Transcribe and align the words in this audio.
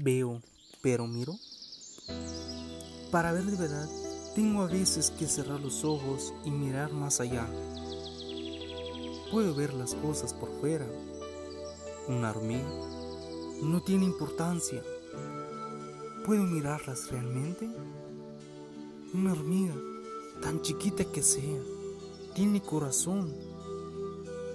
Veo, 0.00 0.40
pero 0.80 1.08
miro. 1.08 1.34
Para 3.10 3.32
ver 3.32 3.42
de 3.46 3.56
verdad, 3.56 3.88
tengo 4.36 4.62
a 4.62 4.66
veces 4.66 5.10
que 5.10 5.26
cerrar 5.26 5.58
los 5.58 5.82
ojos 5.82 6.32
y 6.44 6.52
mirar 6.52 6.92
más 6.92 7.20
allá. 7.20 7.44
Puedo 9.32 9.56
ver 9.56 9.74
las 9.74 9.96
cosas 9.96 10.32
por 10.34 10.50
fuera. 10.60 10.86
Una 12.06 12.30
hormiga 12.30 12.68
no 13.60 13.82
tiene 13.82 14.04
importancia. 14.04 14.80
¿Puedo 16.24 16.44
mirarlas 16.44 17.10
realmente? 17.10 17.68
Una 19.14 19.32
hormiga, 19.32 19.74
tan 20.40 20.62
chiquita 20.62 21.06
que 21.06 21.24
sea, 21.24 21.60
tiene 22.36 22.62
corazón, 22.62 23.34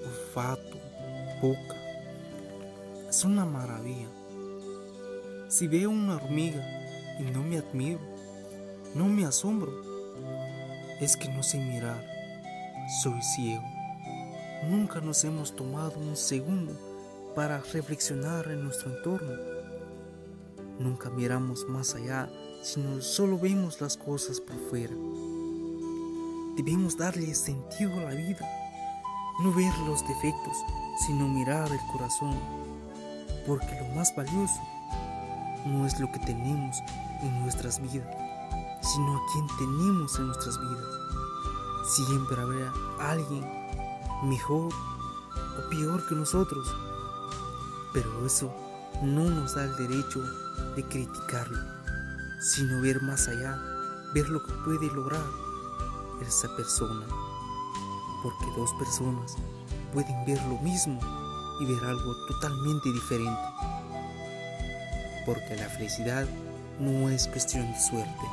olfato, 0.06 0.78
boca. 1.42 1.76
Es 3.10 3.26
una 3.26 3.44
maravilla. 3.44 4.23
Si 5.54 5.68
veo 5.68 5.92
una 5.92 6.16
hormiga 6.16 6.68
y 7.20 7.22
no 7.26 7.44
me 7.44 7.60
admiro, 7.60 8.00
no 8.96 9.06
me 9.06 9.24
asombro, 9.24 9.72
es 11.00 11.16
que 11.16 11.30
no 11.30 11.44
sé 11.44 11.60
mirar, 11.60 12.04
soy 13.04 13.22
ciego. 13.22 13.62
Nunca 14.68 15.00
nos 15.00 15.24
hemos 15.24 15.56
tomado 15.56 16.00
un 16.00 16.18
segundo 16.18 16.74
para 17.36 17.62
reflexionar 17.72 18.48
en 18.48 18.64
nuestro 18.64 18.98
entorno. 18.98 19.32
Nunca 20.80 21.12
miramos 21.12 21.70
más 21.70 21.94
allá, 21.94 22.28
sino 22.64 23.00
solo 23.00 23.38
vemos 23.38 23.80
las 23.80 23.96
cosas 23.96 24.40
por 24.40 24.58
fuera. 24.72 24.96
Debemos 26.58 26.98
darle 26.98 27.36
sentido 27.36 27.94
a 28.00 28.06
la 28.06 28.16
vida, 28.16 28.50
no 29.44 29.54
ver 29.54 29.78
los 29.86 30.02
defectos, 30.08 30.58
sino 31.06 31.28
mirar 31.28 31.72
el 31.72 31.92
corazón, 31.92 32.40
porque 33.46 33.80
lo 33.80 33.94
más 33.94 34.16
valioso 34.16 34.60
no 35.66 35.86
es 35.86 36.00
lo 36.00 36.12
que 36.12 36.20
tenemos 36.20 36.78
en 37.22 37.42
nuestras 37.42 37.82
vidas, 37.82 38.08
sino 38.82 39.16
a 39.16 39.22
quien 39.32 39.48
tenemos 39.58 40.18
en 40.20 40.28
nuestras 40.28 40.60
vidas. 40.60 40.86
Siempre 41.96 42.42
habrá 42.42 42.74
alguien 43.00 43.46
mejor 44.24 44.74
o 45.58 45.70
peor 45.70 46.06
que 46.08 46.16
nosotros, 46.16 46.68
pero 47.94 48.26
eso 48.26 48.54
no 49.02 49.30
nos 49.30 49.56
da 49.56 49.66
el 49.66 49.76
derecho 49.76 50.22
de 50.76 50.84
criticarlo, 50.84 51.60
sino 52.42 52.82
ver 52.82 53.02
más 53.02 53.28
allá, 53.28 53.58
ver 54.14 54.30
lo 54.30 54.44
que 54.44 54.54
puede 54.66 54.88
lograr 54.88 55.26
esa 56.22 56.54
persona, 56.56 57.06
porque 58.22 58.46
dos 58.58 58.72
personas 58.80 59.36
pueden 59.94 60.26
ver 60.26 60.42
lo 60.48 60.58
mismo 60.60 61.00
y 61.60 61.66
ver 61.66 61.84
algo 61.86 62.16
totalmente 62.28 62.92
diferente 62.92 63.42
porque 65.26 65.56
la 65.56 65.70
felicidad 65.70 66.26
no 66.80 67.10
es 67.10 67.28
cuestión 67.28 67.72
de 67.72 67.80
suerte, 67.80 68.26